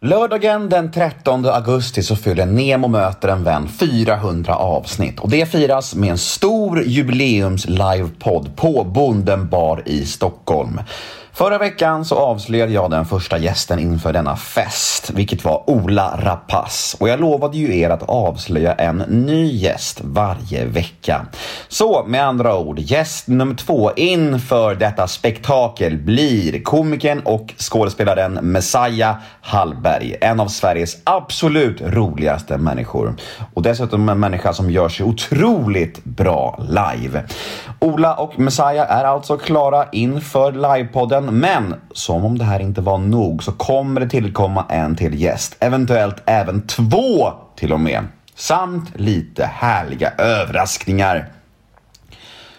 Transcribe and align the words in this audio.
Lördagen 0.00 0.68
den 0.68 0.90
13 0.90 1.46
augusti 1.46 2.02
så 2.02 2.16
fyller 2.16 2.46
Nemo 2.46 2.88
möter 2.88 3.28
en 3.28 3.44
vän 3.44 3.68
400 3.68 4.56
avsnitt 4.56 5.20
och 5.20 5.30
det 5.30 5.46
firas 5.46 5.94
med 5.94 6.10
en 6.10 6.18
stor 6.18 6.82
jubileums 6.82 7.68
livepodd 7.68 8.56
på 8.56 8.84
Bonden 8.84 9.48
bar 9.48 9.82
i 9.86 10.06
Stockholm. 10.06 10.80
Förra 11.32 11.58
veckan 11.58 12.04
så 12.04 12.14
avslöjade 12.14 12.72
jag 12.72 12.90
den 12.90 13.04
första 13.04 13.38
gästen 13.38 13.78
inför 13.78 14.12
denna 14.12 14.36
fest, 14.36 15.10
vilket 15.10 15.44
var 15.44 15.70
Ola 15.70 16.20
Rapace. 16.22 16.96
Och 17.00 17.08
jag 17.08 17.20
lovade 17.20 17.58
ju 17.58 17.78
er 17.78 17.90
att 17.90 18.02
avslöja 18.02 18.74
en 18.74 18.98
ny 18.98 19.46
gäst 19.46 20.00
varje 20.04 20.64
vecka. 20.64 21.26
Så 21.68 22.04
med 22.06 22.24
andra 22.24 22.58
ord, 22.58 22.78
gäst 22.78 23.28
nummer 23.28 23.54
två 23.54 23.92
inför 23.96 24.74
detta 24.74 25.06
spektakel 25.06 25.96
blir 25.96 26.62
komikern 26.62 27.20
och 27.24 27.54
skådespelaren 27.58 28.32
Messiah 28.32 29.16
Hallberg. 29.40 30.16
En 30.20 30.40
av 30.40 30.48
Sveriges 30.48 30.96
absolut 31.04 31.80
roligaste 31.80 32.58
människor. 32.58 33.14
Och 33.54 33.62
dessutom 33.62 34.08
en 34.08 34.20
människa 34.20 34.52
som 34.52 34.70
gör 34.70 34.88
sig 34.88 35.06
otroligt 35.06 36.04
bra 36.04 36.60
live. 36.68 37.24
Ola 37.80 38.14
och 38.14 38.38
Messiah 38.38 38.90
är 38.90 39.04
alltså 39.04 39.36
klara 39.36 39.86
inför 39.92 40.52
livepodden 40.52 41.27
Mm. 41.28 41.40
men 41.40 41.74
som 41.92 42.24
om 42.24 42.38
det 42.38 42.44
här 42.44 42.60
inte 42.60 42.80
var 42.80 42.98
nog 42.98 43.42
så 43.42 43.52
kommer 43.52 44.00
det 44.00 44.08
tillkomma 44.08 44.66
en 44.68 44.96
till 44.96 45.20
gäst. 45.20 45.56
Eventuellt 45.60 46.22
även 46.26 46.66
två 46.66 47.32
till 47.56 47.72
och 47.72 47.80
med. 47.80 48.04
Samt 48.34 48.98
lite 48.98 49.44
härliga 49.44 50.10
överraskningar. 50.18 51.28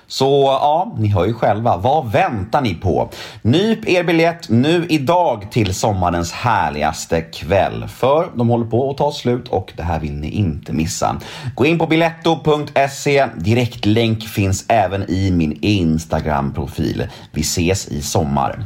Så 0.09 0.57
ja, 0.61 0.95
ni 0.97 1.07
hör 1.07 1.25
ju 1.25 1.33
själva. 1.33 1.77
Vad 1.77 2.11
väntar 2.11 2.61
ni 2.61 2.75
på? 2.75 3.09
Nyp 3.41 3.89
er 3.89 4.03
biljett 4.03 4.49
nu 4.49 4.85
idag 4.89 5.51
till 5.51 5.73
sommarens 5.75 6.31
härligaste 6.31 7.21
kväll. 7.21 7.87
För 7.87 8.31
de 8.35 8.49
håller 8.49 8.65
på 8.65 8.89
att 8.89 8.97
ta 8.97 9.11
slut 9.11 9.47
och 9.47 9.73
det 9.77 9.83
här 9.83 9.99
vill 9.99 10.13
ni 10.13 10.29
inte 10.29 10.73
missa. 10.73 11.15
Gå 11.55 11.65
in 11.65 11.79
på 11.79 11.87
biletto.se. 11.87 13.27
Direktlänk 13.35 14.23
finns 14.23 14.65
även 14.67 15.09
i 15.09 15.31
min 15.31 15.57
Instagram-profil. 15.61 17.07
Vi 17.31 17.41
ses 17.41 17.87
i 17.87 18.01
sommar. 18.01 18.65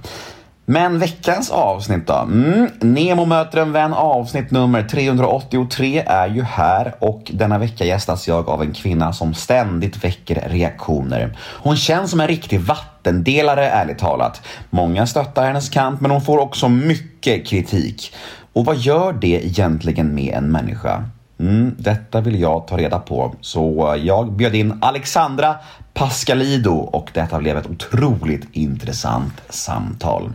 Men 0.66 1.00
veckans 1.00 1.52
avsnitt 1.52 2.08
då? 2.08 2.14
Mm, 2.14 2.70
Nemo 2.80 3.26
möter 3.26 3.62
en 3.62 3.72
vän 3.72 3.94
avsnitt 3.94 4.52
nummer 4.52 4.84
383 4.84 6.04
är 6.08 6.28
ju 6.28 6.44
här 6.44 6.96
och 7.00 7.32
denna 7.34 7.58
vecka 7.58 7.86
gästas 7.86 8.28
jag 8.28 8.50
av 8.50 8.62
en 8.62 8.74
kvinna 8.74 9.14
som 9.14 9.34
ständigt 9.34 10.04
väcker 10.04 10.50
reaktioner. 10.50 11.38
Hon 11.40 11.76
känns 11.76 12.12
som 12.12 12.20
en 12.20 12.28
riktig 12.28 12.60
vattendelare 12.60 13.70
ärligt 13.70 14.00
talat. 14.00 14.42
Många 14.70 15.08
stöttar 15.08 15.48
hennes 15.48 15.70
kamp 15.70 16.02
men 16.02 16.12
hon 16.12 16.22
får 16.22 16.38
också 16.38 16.70
mycket 16.70 17.48
kritik. 17.48 18.16
Och 18.54 18.66
vad 18.66 18.78
gör 18.78 19.14
det 19.14 19.46
egentligen 19.46 20.16
med 20.16 20.34
en 20.34 20.52
människa? 20.52 21.04
Mm, 21.44 21.76
detta 21.78 22.22
vill 22.22 22.40
jag 22.40 22.68
ta 22.68 22.78
reda 22.78 23.00
på, 23.00 23.36
så 23.42 23.96
jag 24.04 24.32
bjöd 24.32 24.56
in 24.56 24.78
Alexandra 24.82 25.56
Pascalido 25.94 26.72
och 26.72 27.10
detta 27.14 27.40
blev 27.40 27.58
ett 27.58 27.70
otroligt 27.70 28.48
intressant 28.52 29.42
samtal. 29.50 30.32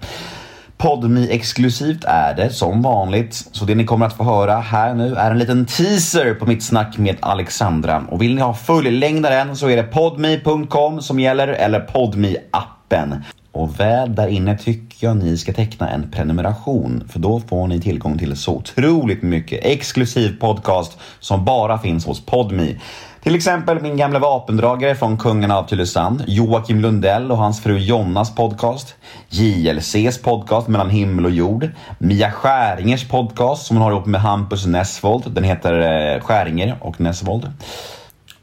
Podmi 0.77 1.29
exklusivt 1.31 2.05
är 2.05 2.35
det 2.35 2.51
som 2.51 2.83
vanligt, 2.83 3.35
så 3.53 3.65
det 3.65 3.75
ni 3.75 3.85
kommer 3.85 4.07
att 4.07 4.17
få 4.17 4.25
höra 4.25 4.57
här 4.57 4.95
nu 4.95 5.15
är 5.15 5.31
en 5.31 5.39
liten 5.39 5.67
teaser 5.67 6.35
på 6.35 6.47
mitt 6.47 6.63
snack 6.63 6.99
med 6.99 7.17
Alexandra. 7.21 8.05
Och 8.09 8.23
vill 8.23 8.35
ni 8.35 8.41
ha 8.41 8.55
fullängdaren 8.55 9.57
så 9.57 9.69
är 9.69 9.77
det 9.77 9.83
podmi.com 9.83 11.03
som 11.03 11.21
gäller 11.21 11.49
eller 11.49 11.81
podmi 11.81 12.37
appen 12.51 13.25
och 13.59 13.81
väl 13.81 14.15
där 14.15 14.29
inne 14.29 14.59
tycker 14.59 15.07
jag 15.07 15.17
ni 15.17 15.39
ska 15.39 15.53
teckna 15.53 15.91
en 15.91 16.11
prenumeration 16.11 17.05
för 17.09 17.19
då 17.19 17.41
får 17.41 17.67
ni 17.67 17.81
tillgång 17.81 18.19
till 18.19 18.37
så 18.37 18.55
otroligt 18.55 19.23
mycket 19.23 19.65
exklusiv 19.65 20.41
podcast 20.41 20.99
som 21.21 21.45
bara 21.45 21.79
finns 21.79 22.07
hos 22.07 22.27
Podmi. 22.27 22.79
Till 23.23 23.35
exempel 23.35 23.83
min 23.83 23.97
gamla 23.97 24.19
vapendragare 24.19 24.95
från 24.95 25.17
Kungarna 25.17 25.59
av 25.59 25.63
Tylösand, 25.63 26.25
Joakim 26.27 26.81
Lundell 26.81 27.31
och 27.31 27.39
hans 27.39 27.63
fru 27.63 27.79
Jonnas 27.79 28.35
podcast, 28.35 28.95
JLCs 29.29 30.23
podcast 30.23 30.69
Mellan 30.69 30.91
himmel 30.91 31.25
och 31.25 31.31
jord, 31.31 31.69
Mia 31.99 32.31
Skäringers 32.31 33.09
podcast 33.09 33.67
som 33.67 33.77
hon 33.77 33.85
har 33.85 33.93
ihop 33.93 34.07
med 34.07 34.21
Hampus 34.21 34.67
Nessvold, 34.67 35.33
den 35.33 35.45
heter 35.45 35.81
eh, 36.15 36.21
Skäringer 36.21 36.77
och 36.81 37.01
Nessvold. 37.01 37.53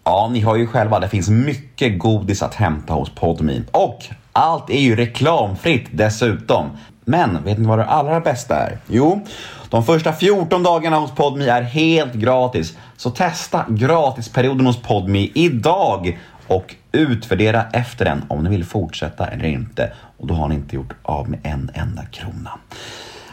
Ja, 0.04 0.30
ni 0.34 0.40
hör 0.40 0.56
ju 0.56 0.68
själva, 0.68 1.00
det 1.00 1.10
finns 1.10 1.30
mycket 1.30 2.00
godis 2.00 2.44
att 2.44 2.56
hämta 2.56 2.94
hos 2.94 3.10
Podme. 3.10 3.62
Och 3.72 4.06
allt 4.36 4.70
är 4.70 4.80
ju 4.80 4.96
reklamfritt 4.96 5.88
dessutom. 5.92 6.70
Men 7.06 7.44
vet 7.44 7.58
ni 7.58 7.68
vad 7.68 7.80
det 7.80 7.86
allra 7.86 8.20
bästa 8.20 8.56
är? 8.56 8.78
Jo, 8.88 9.26
de 9.70 9.84
första 9.84 10.14
14 10.14 10.64
dagarna 10.64 10.98
hos 11.00 11.12
Podme 11.12 11.46
är 11.46 11.62
helt 11.62 12.14
gratis. 12.14 12.78
Så 12.98 13.10
testa 13.10 13.66
gratisperioden 13.70 14.66
hos 14.66 14.82
Podme 14.82 15.30
idag 15.34 16.20
och 16.48 16.76
utvärdera 16.92 17.66
efter 17.74 18.06
den 18.06 18.26
om 18.28 18.44
ni 18.44 18.50
vill 18.50 18.66
fortsätta 18.66 19.28
eller 19.28 19.46
inte. 19.46 19.94
Och 20.18 20.28
då 20.28 20.34
har 20.34 20.48
ni 20.48 20.56
inte 20.56 20.76
gjort 20.76 20.94
av 21.02 21.30
med 21.30 21.40
en 21.44 21.72
enda 21.74 22.06
krona. 22.06 22.52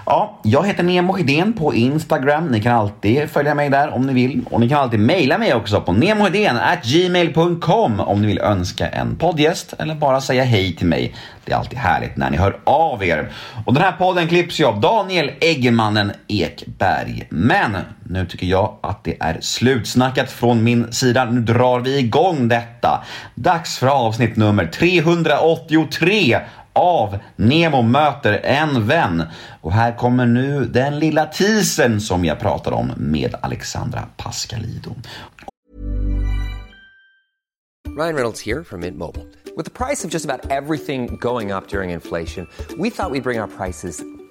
Ja, 0.06 0.40
jag 0.42 0.66
heter 0.66 0.82
Nemo 0.82 1.16
Hedén 1.16 1.52
på 1.52 1.74
Instagram. 1.74 2.46
Ni 2.46 2.62
kan 2.62 2.72
alltid 2.72 3.30
följa 3.30 3.54
mig 3.54 3.70
där 3.70 3.94
om 3.94 4.06
ni 4.06 4.12
vill. 4.12 4.44
Och 4.50 4.60
ni 4.60 4.68
kan 4.68 4.78
alltid 4.78 5.00
mejla 5.00 5.38
mig 5.38 5.54
också 5.54 5.80
på 5.80 5.92
gmail.com 6.82 8.00
om 8.00 8.20
ni 8.20 8.26
vill 8.26 8.38
önska 8.38 8.88
en 8.88 9.16
poddgäst 9.16 9.74
eller 9.78 9.94
bara 9.94 10.20
säga 10.20 10.44
hej 10.44 10.76
till 10.76 10.86
mig. 10.86 11.14
Det 11.44 11.52
är 11.52 11.56
alltid 11.56 11.78
härligt 11.78 12.16
när 12.16 12.30
ni 12.30 12.36
hör 12.36 12.60
av 12.64 13.04
er. 13.04 13.32
Och 13.66 13.74
den 13.74 13.82
här 13.82 13.92
podden 13.92 14.28
klipps 14.28 14.60
ju 14.60 14.64
av 14.64 14.80
Daniel 14.80 15.30
Eggemannen 15.40 16.12
Ekberg. 16.28 17.26
Men 17.30 17.76
nu 18.04 18.26
tycker 18.26 18.46
jag 18.46 18.76
att 18.80 19.04
det 19.04 19.16
är 19.20 19.38
slutsnackat 19.40 20.30
från 20.30 20.64
min 20.64 20.92
sida. 20.92 21.24
Nu 21.24 21.40
drar 21.40 21.80
vi 21.80 21.98
igång 21.98 22.48
detta. 22.48 23.04
Dags 23.34 23.78
för 23.78 23.86
avsnitt 23.86 24.36
nummer 24.36 24.66
383 24.66 26.40
av 26.72 27.18
Nemo 27.36 27.82
möter 27.82 28.32
en 28.32 28.86
vän. 28.86 29.22
Och 29.60 29.72
här 29.72 29.96
kommer 29.96 30.26
nu 30.26 30.64
den 30.64 30.98
lilla 30.98 31.26
teasern 31.26 32.00
som 32.00 32.24
jag 32.24 32.40
pratade 32.40 32.76
om 32.76 32.92
med 32.96 33.34
Alexandra 33.40 34.02
Pascalido. 34.16 34.94
Ryan 37.98 38.14
Reynolds 38.14 38.46
här 38.46 38.62
från 38.62 38.80
Mint 38.80 38.96
Mobile. 38.96 39.24
Med 39.56 39.74
priset 39.74 40.10
på 40.10 40.14
nästan 40.14 40.40
allt 40.50 40.86
som 40.86 41.06
går 41.06 41.56
upp 41.56 41.74
under 41.74 41.82
inflationen, 41.82 42.46
trodde 42.68 42.82
vi 42.82 42.88
att 42.88 43.12
vi 43.12 43.20
skulle 43.20 43.20
bring 43.20 43.40
våra 43.40 43.48
priser 43.48 44.21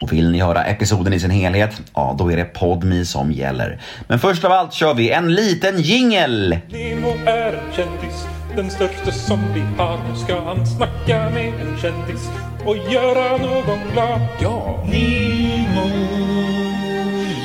Och 0.00 0.12
vill 0.12 0.30
ni 0.30 0.40
höra 0.40 0.64
episoden 0.64 1.12
i 1.12 1.20
sin 1.20 1.30
helhet? 1.30 1.82
Ja, 1.94 2.14
då 2.18 2.32
är 2.32 2.36
det 2.36 2.44
Podmi 2.44 3.04
som 3.04 3.32
gäller. 3.32 3.80
Men 4.08 4.18
först 4.18 4.44
av 4.44 4.52
allt 4.52 4.72
kör 4.72 4.94
vi 4.94 5.10
en 5.10 5.34
liten 5.34 5.80
jingel! 5.80 6.58
Nemo 6.70 7.12
är 7.26 7.52
en 7.52 7.72
kändis, 7.72 8.26
den 8.56 8.70
största 8.70 9.12
som 9.12 9.40
vi 9.54 9.60
har. 9.60 9.98
Nu 10.08 10.16
ska 10.16 10.40
han 10.40 10.66
snacka 10.66 11.30
med 11.30 11.52
en 11.60 11.78
kändis 11.78 12.30
och 12.64 12.76
göra 12.76 13.36
någon 13.36 13.78
glad. 13.92 14.20
Ja! 14.40 14.84
Nemo, 14.86 15.88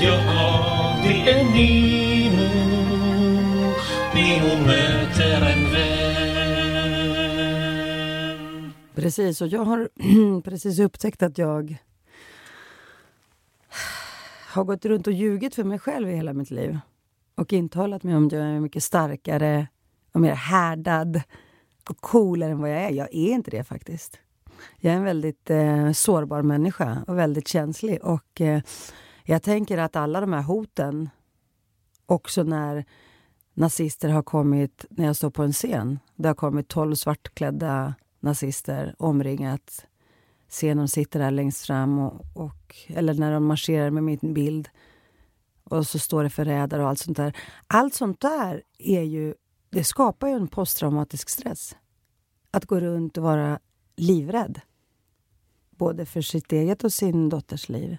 ja 0.02 0.96
det 1.04 1.32
är 1.32 1.44
Nemo. 1.44 2.50
Nemo 4.16 4.66
möter 4.66 5.42
en 5.42 5.72
vän. 5.74 6.14
Precis, 8.96 9.42
och 9.42 9.48
jag 9.48 9.66
har 9.66 9.90
precis 10.42 10.80
upptäckt 10.80 11.24
att 11.24 11.38
jag 11.38 11.78
har 14.54 14.64
gått 14.64 14.86
runt 14.86 15.08
och 15.08 15.14
ljugit 15.14 15.56
för 15.56 15.64
mig 15.64 15.80
själv 15.80 16.10
i 16.10 16.16
hela 16.16 16.34
mitt 16.34 16.52
liv. 16.52 16.80
Och 17.36 17.54
intalat 17.54 18.04
mig 18.04 18.16
om 18.16 18.28
att 18.28 18.32
jag 18.32 18.42
är 18.42 18.60
mycket 18.60 18.84
starkare 18.84 19.68
och 20.12 20.22
mer 20.22 20.34
härdad 20.34 21.22
och 21.90 21.98
coolare 21.98 22.52
än 22.52 22.62
vad 22.62 22.70
jag 22.70 22.82
är. 22.82 22.90
Jag 22.90 23.08
är 23.12 23.34
inte 23.34 23.52
det 23.52 23.64
faktiskt. 23.64 24.20
Jag 24.78 24.94
är 24.94 24.98
en 24.98 25.04
väldigt 25.04 25.50
eh, 25.50 25.92
sårbar 25.92 26.42
människa 26.42 27.04
och 27.08 27.18
väldigt 27.18 27.48
känslig. 27.48 28.04
Och 28.04 28.42
eh, 28.42 28.62
jag 29.24 29.44
tänker 29.44 29.78
att 29.78 29.96
alla 29.96 30.22
de 30.22 30.34
här 30.34 30.42
hoten, 30.42 31.10
också 32.06 32.44
när 32.44 32.86
nazister 33.54 34.10
har 34.10 34.24
kommit, 34.24 34.86
när 34.90 35.06
jag 35.06 35.16
står 35.16 35.30
på 35.30 35.44
en 35.44 35.54
scen, 35.54 36.00
det 36.16 36.28
har 36.28 36.36
kommit 36.36 36.68
tolv 36.68 36.96
svartklädda 36.96 37.94
nazister 38.20 38.96
omringat 39.00 39.86
scenen 40.54 40.88
sitter 40.88 41.20
där 41.20 41.32
längst 41.32 41.66
fram 41.66 42.00
och, 42.00 42.26
och, 42.34 42.76
eller 42.88 43.14
när 43.14 43.32
de 43.32 43.46
marscherar 43.46 43.90
med 43.90 44.04
min 44.04 44.34
bild 44.34 44.70
och 45.64 45.88
så 45.88 46.00
står 46.00 46.24
det 46.24 46.30
förrädare 46.30 46.84
och 46.84 46.90
allt 46.90 47.00
sånt 47.00 47.18
där. 47.18 47.38
Allt 47.68 47.94
sånt 47.94 48.20
där 48.20 48.64
är 48.78 49.02
ju, 49.02 49.34
det 49.70 49.84
skapar 49.84 50.28
ju 50.28 50.34
en 50.34 50.48
posttraumatisk 50.48 51.30
stress. 51.30 51.76
Att 52.52 52.66
gå 52.66 52.80
runt 52.80 53.18
och 53.18 53.24
vara 53.24 53.60
livrädd. 53.96 54.62
Både 55.70 56.06
för 56.06 56.22
sitt 56.22 56.52
eget 56.52 56.84
och 56.84 56.94
sin 56.94 57.30
dotters 57.30 57.70
liv. 57.70 57.98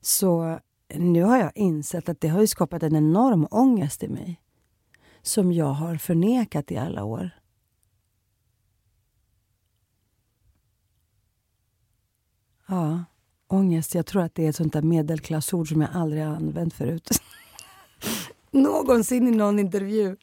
Så 0.00 0.58
nu 0.94 1.22
har 1.22 1.38
jag 1.38 1.52
insett 1.54 2.08
att 2.08 2.20
det 2.20 2.28
har 2.28 2.46
skapat 2.46 2.82
en 2.82 2.96
enorm 2.96 3.46
ångest 3.50 4.02
i 4.02 4.08
mig. 4.08 4.40
Som 5.22 5.52
jag 5.52 5.72
har 5.72 5.96
förnekat 5.96 6.70
i 6.70 6.76
alla 6.76 7.04
år. 7.04 7.30
Ja, 12.66 13.04
ångest. 13.46 13.94
Jag 13.94 14.06
tror 14.06 14.22
att 14.22 14.34
det 14.34 14.44
är 14.44 14.48
ett 14.48 14.56
sånt 14.56 14.72
där 14.72 14.82
medelklassord 14.82 15.68
som 15.68 15.80
jag 15.80 15.90
aldrig 15.92 16.24
har 16.24 16.36
använt 16.36 16.74
förut. 16.74 17.10
Någonsin 18.50 19.28
i 19.28 19.30
någon 19.30 19.58
intervju. 19.58 20.16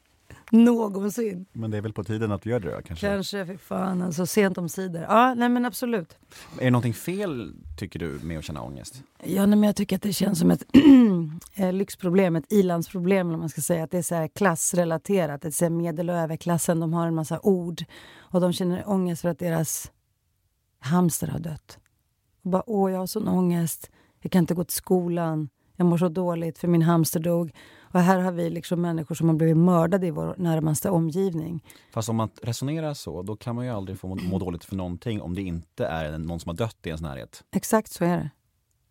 Någonsin. 0.52 1.46
Men 1.54 1.72
det 1.72 1.78
är 1.78 1.82
väl 1.82 1.94
på 1.94 2.04
tiden 2.04 2.32
att 2.32 2.46
vi 2.46 2.50
gör 2.50 2.60
det 2.60 2.76
då, 2.76 2.82
kanske? 2.82 3.08
Kanske, 3.08 3.46
för 3.46 3.58
fan 3.58 4.02
alltså. 4.02 4.26
Sent 4.26 4.58
om 4.58 4.70
sidor. 4.70 5.02
Ja, 5.02 5.34
nej 5.34 5.50
men 5.50 5.66
absolut. 5.66 6.18
Är 6.60 6.66
det 6.66 6.72
någonting 6.72 6.94
fel, 6.94 7.54
tycker 7.78 8.00
du, 8.00 8.20
med 8.24 8.38
att 8.38 8.44
känna 8.44 8.62
ångest? 8.62 9.04
Ja, 9.24 9.46
nej, 9.46 9.60
men 9.60 9.64
jag 9.64 9.76
tycker 9.76 9.96
att 9.96 10.02
det 10.02 10.14
känns 10.14 10.40
som 10.40 10.52
ett 10.52 10.66
eh, 11.56 11.74
lyxproblem, 11.74 12.36
ett 12.36 12.52
ilandsproblem 12.52 13.28
eller 13.28 13.38
man 13.38 13.50
ska 13.50 13.62
säga. 13.62 13.84
Att 13.84 13.92
det 13.92 13.98
är 13.98 14.02
så 14.02 14.28
klassrelaterat. 14.36 15.42
Det 15.42 15.62
är 15.62 15.70
medel 15.70 16.10
och 16.10 16.16
överklassen, 16.16 16.80
de 16.80 16.94
har 16.94 17.08
en 17.08 17.16
massa 17.16 17.40
ord. 17.40 17.84
Och 18.18 18.42
de 18.42 18.54
känner 18.54 18.90
ångest 18.90 19.22
för 19.22 19.30
att 19.30 19.40
deras 19.40 19.92
hamster 20.80 21.28
har 21.28 21.40
dött. 21.40 21.78
Och 22.44 22.50
bara, 22.52 22.64
åh, 22.68 22.92
jag 22.92 23.00
har 23.00 23.08
sån 23.08 23.28
ångest. 23.28 23.90
Jag 24.22 24.32
kan 24.32 24.40
inte 24.40 24.54
gå 24.54 24.64
till 24.64 24.76
skolan. 24.76 25.50
Jag 25.76 25.86
mår 25.86 25.98
så 25.98 26.10
dåligt 26.10 26.58
för 26.58 26.68
min 26.68 26.82
hamster 26.82 27.20
dog. 27.20 27.52
Och 27.94 28.00
här 28.00 28.20
har 28.20 28.32
vi 28.32 28.50
liksom 28.50 28.82
människor 28.82 29.16
som 29.16 29.30
har 29.30 29.36
blivit 29.36 29.58
mördade 29.58 30.08
i 30.08 30.12
vår 30.12 30.36
närmaste 30.38 30.90
omgivning. 30.90 31.64
Fast 31.94 32.10
om 32.10 32.16
man 32.16 32.30
resonerar 32.42 32.94
så, 32.94 33.22
då 33.22 33.36
kan 33.36 33.56
man 33.56 33.66
ju 33.66 33.72
aldrig 33.72 34.00
få 34.00 34.08
må, 34.08 34.16
må 34.16 34.40
dåligt 34.40 34.66
för 34.66 34.76
någonting 34.76 35.22
om 35.22 35.36
det 35.36 35.42
inte 35.42 35.86
är 35.86 36.18
någon 36.18 36.40
som 36.40 36.50
har 36.50 36.56
dött 36.56 36.78
i 36.84 36.88
ens 36.90 37.02
närhet. 37.02 37.44
Exakt 37.56 37.92
så 37.92 38.06
är 38.06 38.18
det. 38.18 38.30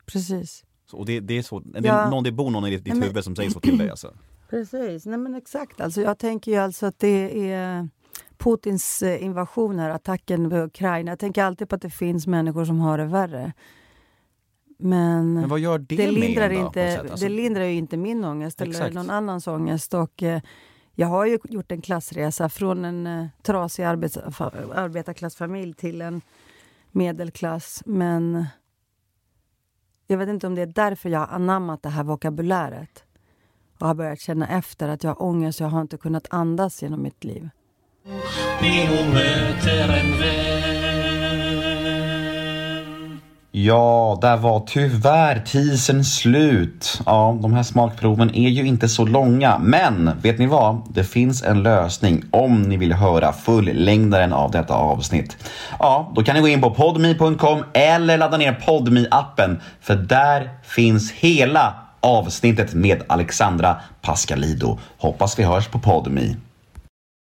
Precis. 0.06 0.64
Så, 0.90 0.96
och 0.96 1.06
det, 1.06 1.20
det 1.20 1.34
är 1.38 1.42
så, 1.42 1.58
det, 1.60 1.86
Ja. 1.88 2.10
någon, 2.10 2.24
det 2.24 2.32
bor 2.32 2.50
någon 2.50 2.66
i 2.66 2.70
ditt, 2.70 2.84
ditt 2.84 3.04
huvud 3.04 3.24
som 3.24 3.36
säger 3.36 3.50
så 3.50 3.60
till 3.60 3.78
dig 3.78 3.90
alltså. 3.90 4.14
Precis. 4.50 5.06
Nej, 5.06 5.18
men 5.18 5.34
exakt. 5.34 5.80
Alltså, 5.80 6.00
jag 6.00 6.18
tänker 6.18 6.52
ju 6.52 6.58
alltså 6.58 6.86
att 6.86 6.98
det 6.98 7.50
är 7.52 7.88
Putins 8.40 9.02
eh, 9.02 9.24
invasion 9.24 9.78
här, 9.78 9.90
attacken 9.90 10.50
på 10.50 10.56
Ukraina. 10.56 11.10
Jag 11.12 11.18
tänker 11.18 11.44
alltid 11.44 11.68
på 11.68 11.74
att 11.74 11.82
det 11.82 11.90
finns 11.90 12.26
människor 12.26 12.64
som 12.64 12.80
har 12.80 12.98
det 12.98 13.04
värre. 13.04 13.52
Men, 14.78 15.34
Men 15.34 15.48
vad 15.48 15.58
gör 15.60 15.78
det, 15.78 15.96
det 15.96 16.04
med 16.04 16.14
lindrar, 16.14 16.48
då, 16.50 16.54
på 16.54 16.66
inte, 16.66 16.92
sätt? 16.92 17.10
Alltså, 17.10 17.26
det 17.26 17.32
lindrar 17.32 17.64
ju 17.64 17.72
inte 17.74 17.96
min 17.96 18.24
ångest 18.24 18.60
eller 18.60 18.72
Exakt. 18.72 18.94
någon 18.94 19.10
annans 19.10 19.46
ångest. 19.46 19.94
Och, 19.94 20.22
eh, 20.22 20.42
jag 20.94 21.06
har 21.06 21.26
ju 21.26 21.38
gjort 21.44 21.72
en 21.72 21.80
klassresa 21.82 22.48
från 22.48 22.84
en 22.84 23.06
eh, 23.06 23.26
trasig 23.42 23.82
arbets, 23.82 24.18
fa- 24.18 24.74
arbetarklassfamilj 24.74 25.74
till 25.74 26.02
en 26.02 26.20
medelklass. 26.92 27.82
Men 27.86 28.46
jag 30.06 30.18
vet 30.18 30.28
inte 30.28 30.46
om 30.46 30.54
det 30.54 30.62
är 30.62 30.66
därför 30.66 31.08
jag 31.08 31.20
har 31.20 31.26
anammat 31.34 31.82
det 31.82 31.88
här 31.88 32.04
vokabuläret 32.04 33.04
och 33.80 33.86
har 33.86 33.94
börjat 33.94 34.20
känna 34.20 34.48
efter 34.48 34.88
att 34.88 35.04
jag 35.04 35.10
har 35.10 35.22
ångest 35.22 35.60
och 35.60 35.64
jag 35.64 35.70
har 35.70 35.80
inte 35.80 35.96
kunnat 35.96 36.26
andas 36.30 36.82
genom 36.82 37.02
mitt 37.02 37.24
liv. 37.24 37.48
Ja, 43.52 44.18
där 44.22 44.36
var 44.36 44.60
tyvärr 44.66 45.42
tisen 45.46 46.04
slut. 46.04 47.00
Ja, 47.06 47.38
de 47.42 47.52
här 47.52 47.62
smakproven 47.62 48.34
är 48.34 48.48
ju 48.48 48.66
inte 48.66 48.88
så 48.88 49.04
långa. 49.04 49.58
Men 49.58 50.10
vet 50.22 50.38
ni 50.38 50.46
vad? 50.46 50.82
Det 50.94 51.04
finns 51.04 51.42
en 51.42 51.62
lösning 51.62 52.24
om 52.30 52.62
ni 52.62 52.76
vill 52.76 52.92
höra 52.92 53.32
fullängdaren 53.32 54.32
av 54.32 54.50
detta 54.50 54.74
avsnitt. 54.74 55.36
Ja, 55.78 56.12
då 56.14 56.22
kan 56.22 56.34
ni 56.34 56.40
gå 56.40 56.48
in 56.48 56.60
på 56.60 56.70
podme.com 56.70 57.64
eller 57.72 58.18
ladda 58.18 58.36
ner 58.36 58.52
podme 58.52 59.06
appen 59.10 59.60
För 59.80 59.96
där 59.96 60.50
finns 60.62 61.12
hela 61.12 61.74
avsnittet 62.00 62.74
med 62.74 63.02
Alexandra 63.06 63.76
Pascalido. 64.02 64.78
Hoppas 64.98 65.38
vi 65.38 65.42
hörs 65.42 65.68
på 65.68 65.78
podme. 65.78 66.34